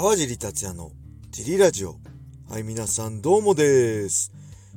[0.00, 0.92] 川尻達也の
[1.32, 1.96] ジリラジオ。
[2.48, 4.30] はい、皆さんどうもです。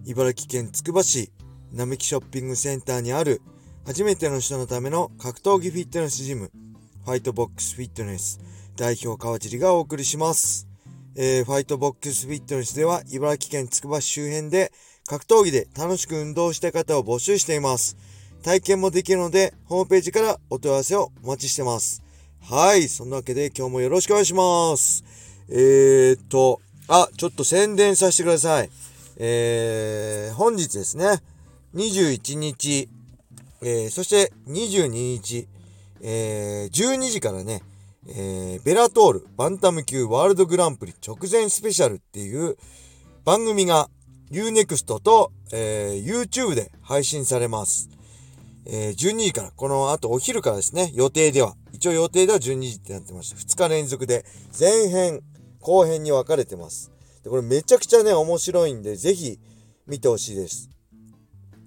[0.03, 1.31] 茨城県つくば市
[1.71, 3.39] 並木ショッピングセンターにある
[3.85, 6.49] 初めての人のための格闘技フィットネスジム、
[7.05, 8.39] ファイトボックスフィットネス
[8.75, 10.67] 代表川尻がお送りします。
[11.15, 14.71] えー、ファイトボックスフィットネスでは茨城県つくば市周辺で
[15.05, 17.95] 格闘技で楽しく運動した方を募集しています。
[18.41, 22.01] 体験もできるので、ホームページからお問い合わせをお待ちしてます。
[22.49, 22.87] はい。
[22.87, 25.03] そんなわけで今日もよろしくお願いします。
[25.47, 28.69] えー、っと、あ、ちょっと宣伝させてください。
[29.17, 31.21] えー、本日ですね、
[31.75, 32.89] 21日、
[33.61, 35.47] えー、そして22日、
[36.01, 37.61] えー、12時からね、
[38.07, 42.57] えー、ベラトールバンタム級ワールドグランプリ直前スペシャルっていう
[43.23, 43.89] 番組が
[44.31, 47.89] UNEXT と、えー、YouTube で配信されます。
[48.65, 53.37] えー、12時から、この後お昼からですね、予定では、一応予定では12時ってなってました。
[53.37, 54.23] 2日連続で、
[54.57, 55.23] 前編、
[55.59, 56.91] 後編に分かれてます。
[57.23, 59.39] で、これめちゃくちゃね、面白いんで、ぜひ
[59.87, 60.69] 見てほしいです。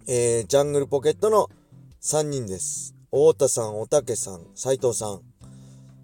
[0.06, 1.50] えー、ジャングルポケットの
[2.00, 2.94] 3人です。
[3.10, 5.20] 太田さん、おたけさん、斉藤さん。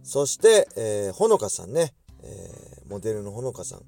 [0.03, 1.95] そして、えー、ほのかさんね。
[2.25, 3.83] えー、モデルのほのかさん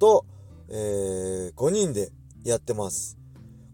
[0.00, 0.26] と、
[0.70, 2.10] えー、5人で
[2.42, 3.16] やってます。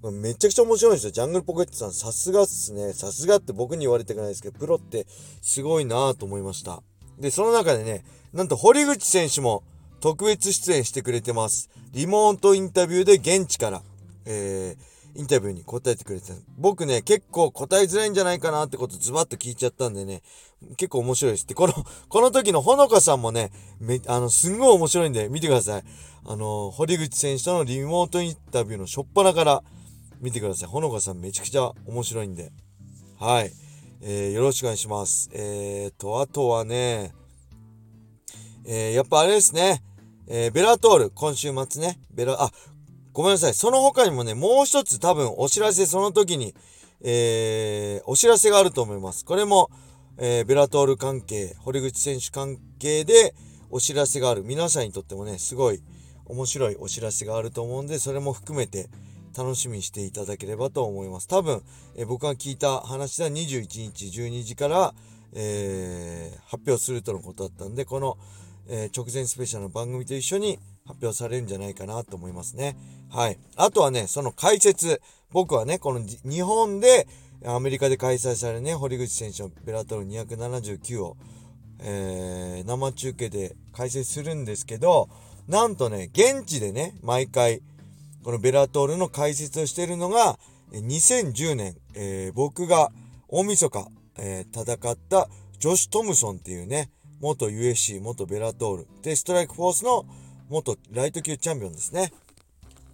[0.03, 1.11] めちゃくちゃ面白いんですよ。
[1.11, 2.93] ジャングルポケットさん、さすがっすね。
[2.93, 5.07] さすがって僕に言われてないですけど、プロって
[5.43, 6.83] すごいなぁと思いました。
[7.19, 9.65] で、その中でね、なんと堀口選手も
[10.01, 11.69] 特別出演してくれてます。
[11.93, 13.83] リモートインタビューで現地から、
[14.25, 20.23] えー、インタビューに答えてくれて僕ね、結構答えづらいんじゃないかなってことズバッと聞いちゃったんでね、
[20.77, 21.47] 結構面白いです。
[21.47, 21.75] で、この、
[22.09, 25.83] この時のほのかさんもね、め、あの、すんごい面白いんで見てください。
[26.25, 29.65] あの、堀口選手とのリモートインタビューの初っ端から
[30.21, 30.69] 見てください。
[30.69, 32.53] ほのかさんめちゃくちゃ面白いんで。
[33.19, 33.53] はい。
[34.01, 35.29] えー、よろしくお願いします。
[35.33, 37.13] えーと、あとはね、
[38.65, 39.83] えー、やっぱあれですね。
[40.29, 41.99] えー、ベラトール、今週末ね。
[42.13, 42.51] ベラ、あ、
[43.13, 43.55] ごめんなさい。
[43.55, 46.55] その他にもね、もう一つ多分お知らせ、その時に、
[47.01, 49.25] えー、お知らせがあると思います。
[49.25, 49.71] これも、
[50.19, 53.35] えー、ベラトール関係、堀口選手関係で
[53.71, 54.43] お知らせがある。
[54.45, 55.83] 皆さんにとってもね、すごい
[56.27, 58.89] 面白いお知らせがあると思うんで、それも含めて
[59.37, 61.29] 楽しみにしていただければと思います。
[61.29, 61.63] 多分、
[61.97, 64.95] え、僕が聞いた話では21日12時から、
[65.35, 68.19] えー、発表するとのことだったんで、この、
[68.69, 72.77] えー、直前スペシャルの番組と一緒に発表されるんじゃないかなと思いますね。
[73.11, 73.39] はい。
[73.57, 75.01] あとはね、その解説。
[75.31, 77.07] 僕はね、この日本で
[77.45, 81.17] アメリカで開催されるね、堀口選手のベラトル279を、
[81.81, 85.09] えー、生中継で解説するんですけど、
[85.47, 87.63] なんとね、現地でね、毎回、
[88.23, 90.39] このベラトールの解説をしているのが、
[90.73, 92.91] 2010年、えー、僕が
[93.29, 96.91] 大晦日、えー、戦ったジョシュ・トムソンっていうね、
[97.21, 100.07] 元 USC、元ベラトール、で、ストライクフォースの
[100.49, 102.13] 元ライト級チャンピオンですね。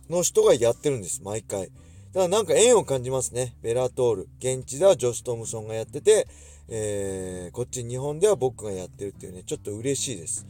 [0.09, 1.63] の人がやってるんです、毎回。
[1.63, 1.73] だか
[2.15, 3.55] らなんか縁を感じますね。
[3.63, 4.29] ベラトール。
[4.39, 6.29] 現地ではジョシュ・トムソンがやってて、
[6.69, 10.47] えー、こっち日本では僕がやってるっていうね、ちょっと嬉しいです。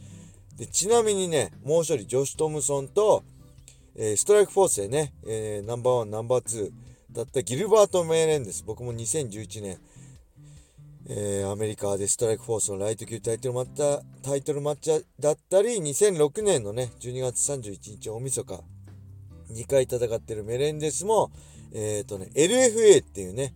[0.57, 3.23] で、ちなみにね、もう一人、ジョシュ・トムソンと、
[3.97, 8.63] えー、ストライクフォースでね、えー、ナンバーワン、ナンバーツーだったギルバート・メーレンです。
[8.65, 9.77] 僕も2011年、
[11.07, 18.59] えー、アメリカでストライクフォースのライト級タイトルマッチタイトルマッチだったり、2006年のね、12月31日大晦日、
[19.51, 21.31] 2回戦ってるメレンデスも、
[21.73, 23.53] えっ、とね、LFA っていうね、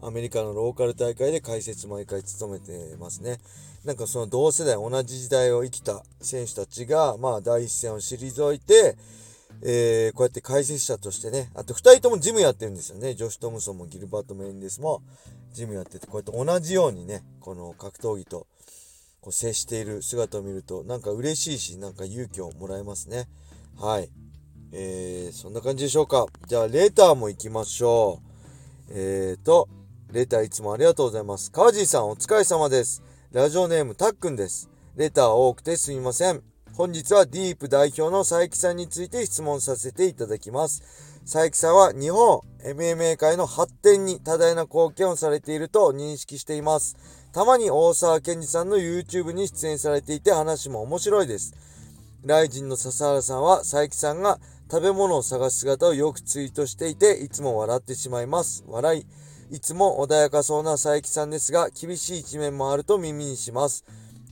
[0.00, 3.38] アメリカのローカル大会で解説毎回務めてますね。
[3.84, 8.96] なんかその同世代、同じ時代を生きた選手たちが、まあ第一線を退いて、
[9.62, 13.14] えー、こうやって解説者としてね、あと2人ともジムやってるんですよね。
[13.14, 15.02] ジョシュ・トムソンもギルバート・メレンデスも
[15.52, 18.46] ジムやってて、こうやって同じようにね、この格闘技と
[19.20, 23.28] こう接している姿を見ると、なんか嬉しいし、なんか勇気をもらえますね。
[23.76, 24.10] はい。
[24.72, 26.26] えー、そんな感じでしょうか。
[26.46, 28.28] じゃあ、レーターも行きましょう。
[28.90, 29.68] えーと、
[30.12, 31.50] レターいつもありがとうございます。
[31.50, 33.02] 川地さんお疲れ様です。
[33.32, 34.70] ラジオネームたっくんです。
[34.96, 36.42] レター多くてすみません。
[36.78, 40.80] 本日はディープ代表の佐伯さんについて質問させていただきます。
[41.22, 46.96] 佐伯さんは日本 MMA 界の発展に多大な貢献をされていると認識しています。
[47.32, 51.52] たまに大沢健二さんの YouTube に出演されていて話も面白いです。
[52.24, 54.38] ライジンの笹原さんは佐伯さんが
[54.70, 58.62] 食べ物を探す姿をよくツイートしていて、いつも笑ってしまいます。
[58.68, 59.06] 笑い。
[59.50, 63.84] いつも穏やかそうな佐伯さんですが、厳しい一面もあると耳にします。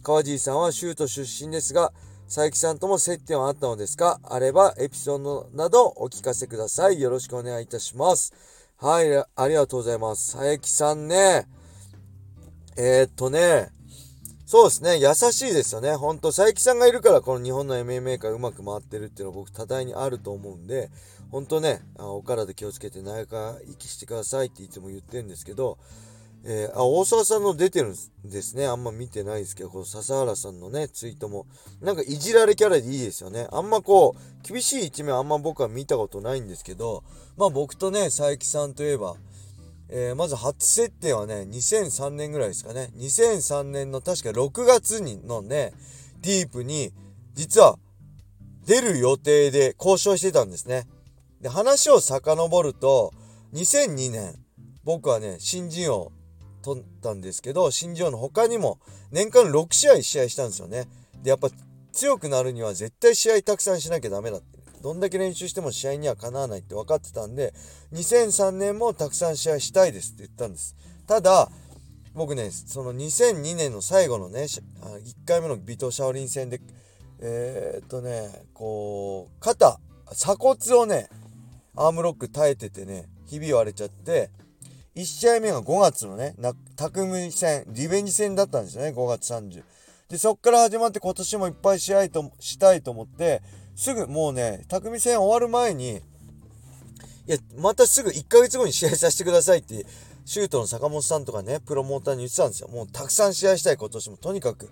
[0.05, 1.93] 川尻さんは州都出身ですが、
[2.27, 4.21] 佐伯さんとも接点はあったのですか？
[4.25, 7.01] あればエピソードなどお聞かせください。
[7.01, 8.35] よろしくお願いいたします。
[8.79, 10.33] はい、ありがとうございます。
[10.33, 11.47] 佐伯さんね、
[12.77, 13.71] えー、っとね、
[14.45, 14.99] そうですね。
[14.99, 15.95] 優しいですよね。
[15.95, 20.91] ほんと、佐伯さんがいるから、この日本の MMA がうまく回ってるっていうのは僕多大にあると思うんで、
[21.31, 25.79] ほんとね、お体気をつけて長生きしてくださいっていつも言ってるんですけど、
[26.49, 28.67] えー、あ、大沢さんの出てるんですね。
[28.67, 31.47] あんま見てないですけど、この笹原さんのね、ツイートも。
[31.81, 33.49] なんかいじられキャラでいいですよね。
[33.51, 37.03] あんまこう、厳しい一面あんま僕は見たことないんですけど、
[37.37, 39.17] まあ僕とね、佐伯さんといえば、
[39.89, 42.91] えー、まず初設定はね、2003年ぐらいですかね。
[42.97, 45.73] 2003年の確か6月にのね、
[46.21, 46.93] ディープに、
[47.35, 47.77] 実は
[48.65, 50.87] 出る予定で交渉してたんですね。
[51.41, 53.13] で、話を遡ると、
[53.53, 54.37] 2002年、
[54.85, 56.13] 僕はね、新人王
[56.67, 58.81] 取ったんですけど、新人王の他にも
[59.13, 60.87] 年間6試合試合したんですよね。
[61.23, 61.49] で、やっぱ
[61.93, 64.57] 強くなるには絶対試合たくさんしなきゃダメだって。
[64.83, 67.55] どんだけ練習しても試合にはかなわないって分かってたんで、
[67.93, 70.75] 2003年もたくさん試合したいですって言ったんです。
[71.07, 71.51] ただ、
[72.15, 74.61] 僕ね、その2002年の最後のね、1
[75.27, 76.61] 回目のビト・シャオリン戦で、
[77.21, 79.79] えー、っとね、こう、肩、
[80.11, 81.09] 鎖骨をね、
[81.77, 84.31] アームロック耐えててね、ひび割れちゃって、
[84.97, 86.35] 1試合目が5月のね、
[86.75, 89.63] 匠戦、リベンジ戦だったんですよね、5月30。
[90.09, 93.43] で、そっから始まって今年もいっぱい試合としたいと思って、
[93.75, 96.01] すぐもうね、匠戦終わる前に、い
[97.27, 99.85] や、またすぐ1ヶ月後に試合させてくださいって、
[100.25, 102.69] シュートの坂本さんとかね、プロモーターに言ってたんですよ。
[102.69, 104.17] もうたくさん試合したい今年も。
[104.17, 104.71] とにかく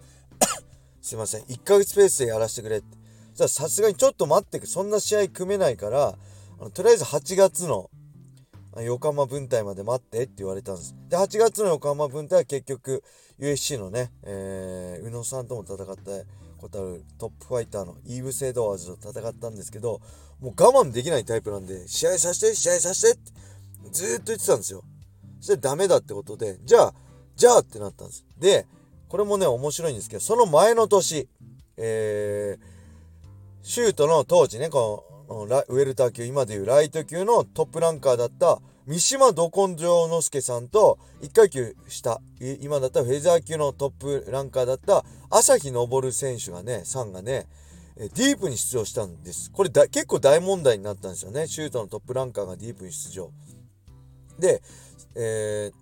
[1.02, 1.42] すいません。
[1.42, 2.86] 1ヶ月ペースでやらせてくれって。
[3.34, 4.66] じゃさすがにちょっと待ってく。
[4.66, 6.16] そんな試合組めないから、
[6.60, 7.90] あのとりあえず8月の
[8.82, 10.94] 横浜分隊まで待ってって言われたんです。
[11.08, 13.04] で、8月の横浜分隊は結局
[13.38, 16.26] USC のね、えー、宇野さんとも戦って
[16.58, 20.00] ことあるトップファイターのイーブ・セドワーズと戦ったんですけど、
[20.40, 23.32] もう我慢できないタイプなんで、試合させて、試合させてって
[23.92, 24.82] ずっと言ってたんですよ。
[25.40, 26.94] そしてダメだってことで、じゃあ、
[27.36, 28.24] じゃあってなったんです。
[28.38, 28.66] で、
[29.08, 31.28] これもね、面白いんですけど、その前の年、
[31.76, 32.64] えー、
[33.62, 42.20] シュートの当時ね、こウェルター級、今でいうライト級のトップランカーだった三島ど根性之助さんと1階級下、
[42.60, 47.46] 今だったらフェザー級のトップランカーだった朝日昇選手がね、さんがね、
[47.96, 49.50] ディープに出場したんです。
[49.52, 51.46] これだ結構大問題になったんですよね。
[51.46, 53.30] シュートのトップランカーがディープに出場。
[54.38, 54.62] で、
[55.14, 55.72] えー、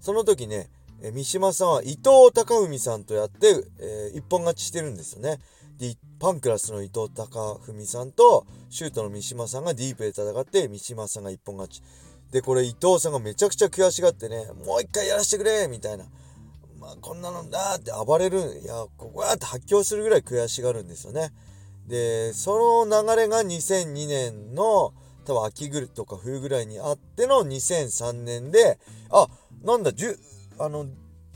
[0.00, 0.70] その時ね、
[1.12, 3.48] 三島さんは伊藤隆文さんとやって、
[3.80, 5.40] えー、一本勝ちしてるんですよね。
[5.78, 11.82] で、パンクラスの伊藤隆文さんと、シュートの三島さんがディープで戦って、三島さんが一本勝ち。
[12.30, 16.06] で、これ伊藤さんがめちゃくちゃ悔しがってね、もう一回やらせてくれみたいな。
[16.80, 18.60] まあ、こんなのだって暴れる。
[18.62, 21.32] いや、ここやって発狂するぐらい悔しがるんですよね。
[21.86, 24.94] で、その流れが2002年の、
[25.24, 28.78] 多分秋ぐるとか冬ぐらいにあっての2003年で、
[29.10, 29.28] あ、
[29.62, 30.18] なんだ、じゅ、
[30.58, 30.86] あの、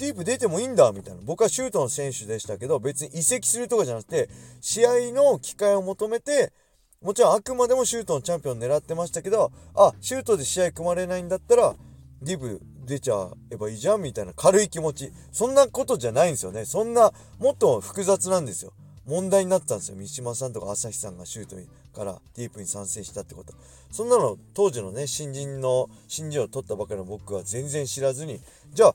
[0.00, 1.20] ディープ出てもいいんだ、みたいな。
[1.26, 4.30] 僕はシュートの選手でしたけど、別に移籍するとかじゃなくて、
[4.62, 6.54] 試合の機会を求めて、
[7.02, 11.74] もちろんあくまでもシュートのチャンピオン狙ってましたけど、あ、シュートで試合組まれないんだったら、
[12.22, 15.12] ディブ出ちゃえばいいじゃんみたいな軽い気持ち。
[15.32, 16.64] そんなことじゃないんですよね。
[16.64, 18.72] そんな、もっと複雑なんですよ。
[19.06, 19.96] 問題になったんですよ。
[19.96, 21.56] 三島さんとか朝日さんがシュート
[21.92, 23.52] からディープに参戦したってこと。
[23.90, 28.40] そんなの当時のね、新人の、新人を取ったばかりの僕は全然知らずに、
[28.72, 28.94] じゃあ、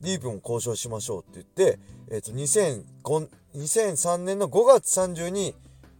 [0.00, 1.78] ディープも交渉しましょうって言って、
[2.10, 5.54] えっ、ー、と、2005 2003年の5月30に、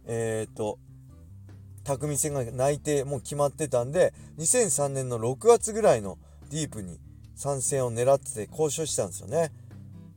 [0.05, 0.79] えっ、ー、と、
[1.83, 6.17] 匠戦が内定もう決まってたんで2003年の6月ぐらいの
[6.51, 6.99] ディープに
[7.35, 9.51] 参戦を狙ってて交渉したんですよね。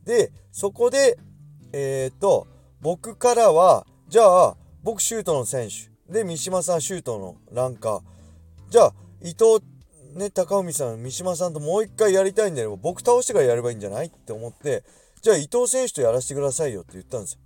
[0.04, 1.18] でそこで
[1.72, 2.46] えっ、ー、と
[2.80, 8.02] 僕からはじゃあ僕シュートの選手で三島さんシュートのランカー
[8.70, 9.64] じゃあ伊藤
[10.14, 14.84] ね高海さん三島さんともう一回やりたいんであれば僕倒してからやればいいんじゃないって思って
[15.22, 17.38] じゃあ伊藤選手とやらせてくださいよって言ったんですよ。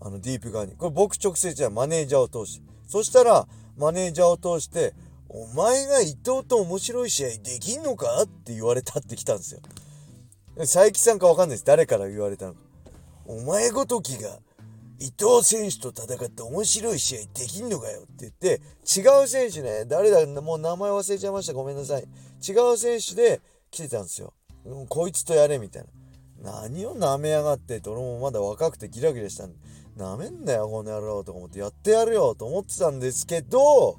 [0.00, 0.72] あのディープ側に。
[0.72, 2.66] これ僕直接じゃあマネージャーを通して。
[2.86, 4.94] そしたら、マネージャーを通して、
[5.28, 9.60] お前が伊藤と面白い試合できんのかって言われたって来たんですよ。
[10.56, 11.64] 佐伯さんかわかんないです。
[11.66, 12.60] 誰から言われたのか。
[13.26, 14.38] お前ごときが
[15.00, 21.52] 伊藤選手と戦って面白い試合できんのかよって言って、違う選手ね、誰だ、もう名前忘れちゃいました。
[21.52, 22.02] ごめんなさい。
[22.02, 23.40] 違う選手で
[23.70, 24.34] 来てたんですよ。
[24.88, 25.84] こいつとやれみたい
[26.42, 26.62] な。
[26.64, 29.58] 何を舐めやがってって、俺もまだ若くてギラギラしたんで。
[29.96, 33.98] なめんなよ、この野郎とか思ってやってやるよと思ってたんですけど、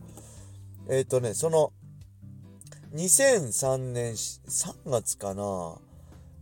[0.89, 1.74] えっ、ー、とね、その、
[2.94, 5.44] 2003年3月かな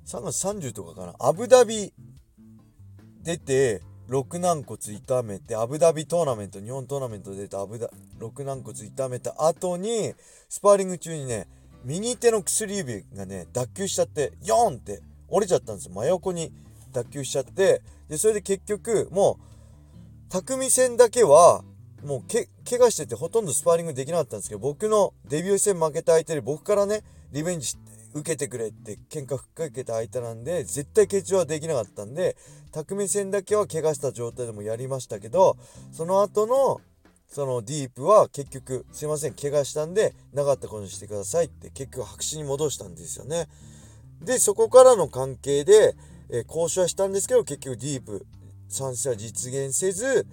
[0.05, 1.91] 3月30とかかなアブダビ
[3.21, 10.13] 出て、肋軟骨痛めて、アブダビトーナメント、日本トーナメント出て、アブダ、肋軟骨痛めた後に、
[10.49, 11.47] スパーリング中にね、
[11.83, 15.93] 右手の薬指がね、脱臼しちゃって、ヨーンって折れちゃったんですよ。
[15.93, 16.51] 真横に
[16.97, 21.63] 脱臼しちゃってでそれで結局もう匠戦だけは
[22.03, 27.75] もうけ怪我しててほとんどスパーリングできなかったんですけど僕のデビュー戦負けた相手で僕からねリベンジ
[28.13, 32.35] 受けてくれって喧嘩ふっかけた相手なんで絶対欠場はできなかったんで
[32.71, 35.57] 匠戦だけは怪我した状態でもやりましたけど
[35.91, 36.81] その後の
[37.27, 43.47] そのディープは結局すいません怪我したんでなかったことにしてくださいって結局白紙に戻したんですよね
[44.21, 45.95] でそこからの関係で、
[46.29, 48.25] えー、交渉はしたんですけど結局ディープ
[48.69, 50.25] 参戦は実現せず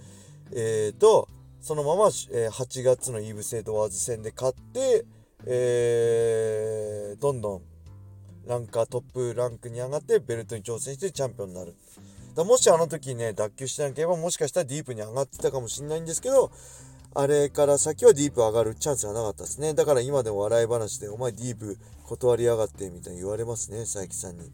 [0.53, 1.29] えっ、ー、と
[1.61, 5.05] そのまま、えー、8月のイーブ・セドワーズ戦で勝って、
[5.47, 7.62] えー、どんどん
[8.47, 11.75] ランカートップランクに上がってベルトに挑戦してチャンピオンになる。
[12.35, 16.50] だもしあの時ね脱臼してなければもしかしたらディープに上がってたかもしれないんですけど
[17.14, 24.50] あれから先はディープ上がるチャンスがなかったですねだから今でも笑い話で「お前ディープ断りやがって」みたいに言われますね佐伯さんに。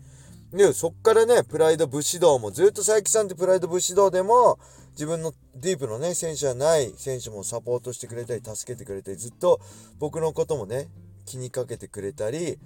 [0.52, 4.58] でそっからねプライド武士道もずっと佐伯さんってプライド武士道でも
[4.92, 9.60] 自分のディープのね、選手じゃない選手もサポートしてくれたり、助けてくれたり、ずっと
[9.98, 10.88] 僕のこともね、
[11.26, 12.58] 気にかけてくれたり、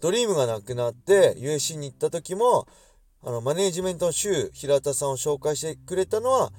[0.00, 2.66] ドリームがなくなって USC に行った時も、
[3.26, 6.52] あの、マネージメントの周平田さんを紹介してくれたのは、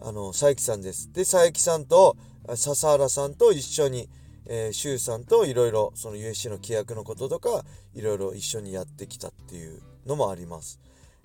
[0.00, 1.12] あの、佐伯さんです。
[1.12, 2.16] で、佐伯さんと
[2.54, 4.08] 笹原さんと一緒に、
[4.46, 10.78] えー、周さんといろいろその USC の契約のこととか、いろいろ一緒にやってきたっていうのもあります。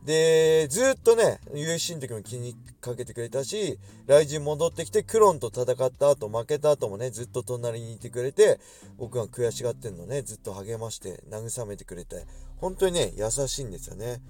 [0.05, 3.77] で、ずっとね、USC の時も気にかけてくれたし、
[4.07, 8.59] 来人戻ってきて、クロンと戦った後、負けた後もね、ずっと隣にいてくれて、
[8.97, 12.25] 僕が悔しがってんのね、ずっと励まして、慰めてくれて、
[12.57, 14.21] 本当にね、優しいんですよね。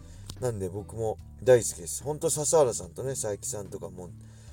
[0.42, 2.04] なんで僕も大好きです。
[2.04, 4.10] 本当笹原さんとね、佐伯さんとかも、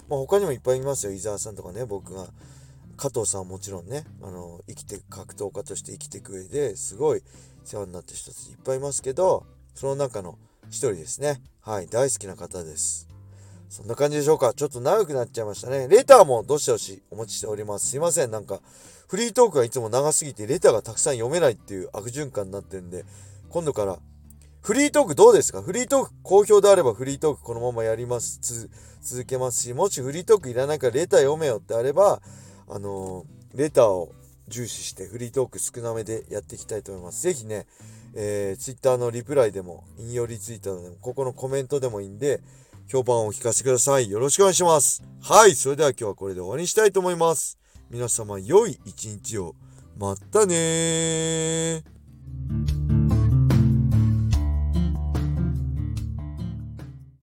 [0.09, 1.13] まあ、他にもいっぱいいますよ。
[1.13, 2.29] 伊沢さんとかね、僕が。
[2.99, 7.23] 加藤さんもちろんね、あの、生きて、格闘家として生きていく上ですごい
[7.65, 10.37] 世話になった人たちいっぱいいますけど、その中の
[10.71, 11.41] 一人ですね。
[11.61, 13.09] はい、大好きな方です。
[13.69, 14.53] そんな感じでしょうか。
[14.55, 15.89] ちょっと長くなっちゃいましたね。
[15.89, 17.89] レターもどしどしお持ちしております。
[17.89, 18.31] すいません。
[18.31, 18.61] なんか、
[19.09, 23.05] フリートークがいつも長すぎて、レターがたくさん読めないっていう悪循環になってるんで、
[23.51, 23.99] 今度から、
[24.61, 25.63] フリートークどうですか？
[25.63, 28.41] フリートーク好評であればフリートークこのままやります。
[29.01, 32.21] 続けますし、もしフリートークいらないからレター読めよってあれば、
[32.69, 34.13] あのー、レターを
[34.49, 37.23] 重視してフリートーク少なめでやっていきたいと思います。
[37.23, 37.67] ぜひね、
[38.15, 42.41] えー、Twitter のリプライでも、引用リツイートでも、ここのコメントでもいいんで、
[42.89, 44.11] 評判をお聞かせください。
[44.11, 45.03] よろしくお願いします。
[45.23, 47.59] はい、それでは今日はこれで終わりにしたいと思います。
[47.91, 49.55] 皆様、良い一日を。
[49.99, 51.98] またねー